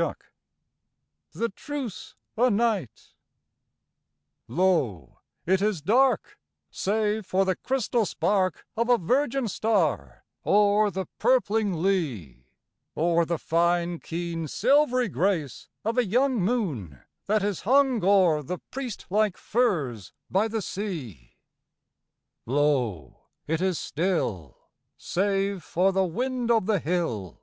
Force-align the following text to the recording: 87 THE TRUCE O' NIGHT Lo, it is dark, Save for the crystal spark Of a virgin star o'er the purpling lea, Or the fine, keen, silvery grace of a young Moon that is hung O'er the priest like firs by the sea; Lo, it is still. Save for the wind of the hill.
87 0.00 0.16
THE 1.34 1.48
TRUCE 1.50 2.14
O' 2.38 2.48
NIGHT 2.48 3.10
Lo, 4.48 5.18
it 5.44 5.60
is 5.60 5.82
dark, 5.82 6.38
Save 6.70 7.26
for 7.26 7.44
the 7.44 7.54
crystal 7.54 8.06
spark 8.06 8.64
Of 8.78 8.88
a 8.88 8.96
virgin 8.96 9.46
star 9.46 10.24
o'er 10.46 10.90
the 10.90 11.04
purpling 11.18 11.82
lea, 11.82 12.46
Or 12.94 13.26
the 13.26 13.36
fine, 13.36 13.98
keen, 13.98 14.48
silvery 14.48 15.10
grace 15.10 15.68
of 15.84 15.98
a 15.98 16.04
young 16.06 16.36
Moon 16.40 17.02
that 17.26 17.42
is 17.44 17.60
hung 17.64 18.02
O'er 18.02 18.42
the 18.42 18.56
priest 18.70 19.04
like 19.10 19.36
firs 19.36 20.14
by 20.30 20.48
the 20.48 20.62
sea; 20.62 21.36
Lo, 22.46 23.24
it 23.46 23.60
is 23.60 23.78
still. 23.78 24.56
Save 24.96 25.62
for 25.62 25.92
the 25.92 26.06
wind 26.06 26.50
of 26.50 26.64
the 26.64 26.78
hill. 26.78 27.42